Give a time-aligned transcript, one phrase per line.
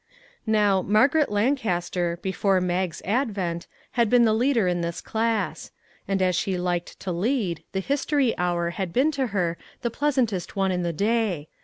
[0.47, 5.69] Now, Margaret Lancaster, before Mag's advent, had been the leader in this class;
[6.07, 10.55] and as she liked to lead, the history hour had been to her the pleasantest
[10.55, 11.49] one in the day.